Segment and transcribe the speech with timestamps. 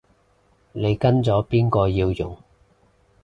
[0.71, 2.35] 你跟咗邊個要用